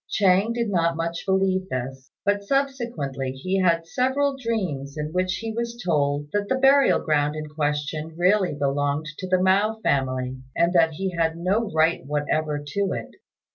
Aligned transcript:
Chang 0.09 0.51
did 0.53 0.67
not 0.71 0.95
much 0.95 1.27
believe 1.27 1.69
this; 1.69 2.09
but 2.25 2.43
subsequently 2.43 3.33
he 3.33 3.59
had 3.59 3.85
several 3.85 4.35
dreams 4.35 4.97
in 4.97 5.13
which 5.13 5.35
he 5.35 5.51
was 5.53 5.79
told 5.79 6.29
that 6.33 6.49
the 6.49 6.55
burial 6.55 6.97
ground 6.99 7.35
in 7.35 7.47
question 7.47 8.15
really 8.17 8.55
belonged 8.55 9.05
to 9.19 9.27
the 9.27 9.37
Mao 9.39 9.77
family, 9.83 10.37
and 10.55 10.73
that 10.73 10.93
he 10.93 11.11
had 11.11 11.37
no 11.37 11.69
right 11.71 12.03
whatever 12.03 12.57
to 12.65 12.93
it. 12.93 13.09